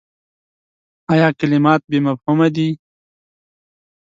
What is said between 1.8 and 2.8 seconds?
بې مفهومه دي؟